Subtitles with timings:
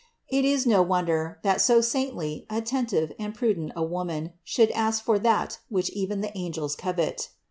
[0.31, 5.19] It is no wonder, that so saintly, attentive and prudent a woman should ask for
[5.19, 7.27] that which even the angels coveted.